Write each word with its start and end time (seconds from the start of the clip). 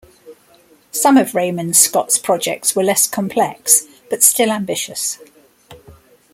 Some 0.91 1.15
of 1.15 1.35
Raymond 1.35 1.75
Scott's 1.75 2.17
projects 2.17 2.75
were 2.75 2.81
less 2.81 3.05
complex, 3.07 3.83
but 4.09 4.23
still 4.23 4.49
ambitious. 4.49 5.19